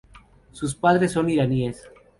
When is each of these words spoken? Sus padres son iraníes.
Sus 0.51 0.73
padres 0.73 1.11
son 1.11 1.29
iraníes. 1.29 1.87